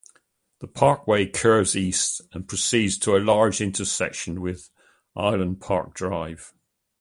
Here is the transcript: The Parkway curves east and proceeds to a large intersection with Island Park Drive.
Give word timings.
The 0.61 0.67
Parkway 0.67 1.27
curves 1.27 1.75
east 1.77 2.21
and 2.33 2.47
proceeds 2.47 2.97
to 2.97 3.15
a 3.15 3.19
large 3.21 3.61
intersection 3.61 4.41
with 4.41 4.71
Island 5.15 5.61
Park 5.61 5.93
Drive. 5.93 6.55